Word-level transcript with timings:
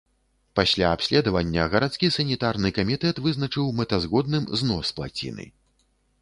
Пасля 0.59 0.87
абследавання 0.95 1.65
гарадскі 1.73 2.09
санітарны 2.15 2.71
камітэт 2.77 3.21
вызначыў 3.27 3.69
мэтазгодным 3.81 4.49
знос 4.63 4.87
плаціны. 5.03 5.47